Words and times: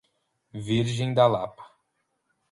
Virgem 0.63 1.13
da 1.13 1.27
Lapa 1.27 1.63